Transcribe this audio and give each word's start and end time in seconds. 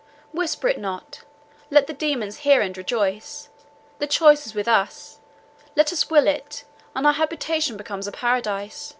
Whisper 0.33 0.67
it 0.67 0.79
not, 0.79 1.25
let 1.69 1.85
the 1.85 1.93
demons 1.93 2.37
hear 2.37 2.59
and 2.61 2.75
rejoice! 2.75 3.49
The 3.99 4.07
choice 4.07 4.47
is 4.47 4.55
with 4.55 4.67
us; 4.67 5.19
let 5.75 5.93
us 5.93 6.09
will 6.09 6.25
it, 6.25 6.63
and 6.95 7.05
our 7.05 7.13
habitation 7.13 7.77
becomes 7.77 8.07
a 8.07 8.11
paradise. 8.11 8.89